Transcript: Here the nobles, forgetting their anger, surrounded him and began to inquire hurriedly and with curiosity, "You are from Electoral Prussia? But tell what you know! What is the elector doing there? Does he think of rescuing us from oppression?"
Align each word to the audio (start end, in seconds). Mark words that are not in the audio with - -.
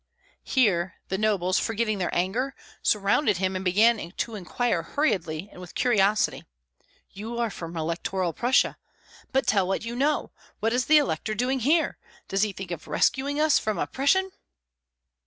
Here 0.43 0.95
the 1.09 1.17
nobles, 1.19 1.59
forgetting 1.59 1.99
their 1.99 2.09
anger, 2.11 2.55
surrounded 2.81 3.37
him 3.37 3.55
and 3.55 3.63
began 3.63 4.09
to 4.09 4.33
inquire 4.33 4.81
hurriedly 4.81 5.47
and 5.51 5.61
with 5.61 5.75
curiosity, 5.75 6.43
"You 7.11 7.37
are 7.37 7.51
from 7.51 7.77
Electoral 7.77 8.33
Prussia? 8.33 8.79
But 9.31 9.45
tell 9.45 9.67
what 9.67 9.85
you 9.85 9.95
know! 9.95 10.31
What 10.59 10.73
is 10.73 10.85
the 10.87 10.97
elector 10.97 11.35
doing 11.35 11.59
there? 11.59 11.99
Does 12.27 12.41
he 12.41 12.51
think 12.51 12.71
of 12.71 12.87
rescuing 12.87 13.39
us 13.39 13.59
from 13.59 13.77
oppression?" 13.77 14.31